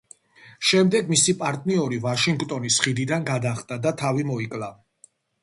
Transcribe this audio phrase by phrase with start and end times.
[0.69, 4.73] შემდეგ მისი პარტნიორი ვაშინგტონის ხიდიდან გადახტა და თავი მოიკლა.